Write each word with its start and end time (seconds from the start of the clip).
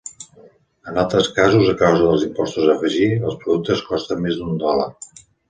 En 0.91 0.95
altres 1.01 1.29
casos, 1.35 1.69
a 1.73 1.75
causa 1.81 2.07
dels 2.07 2.25
impostos 2.29 2.71
a 2.71 2.77
afegir, 2.79 3.11
els 3.19 3.37
productes 3.45 3.85
costen 3.93 4.27
més 4.27 4.41
d'un 4.41 4.59
dòlar. 4.67 4.91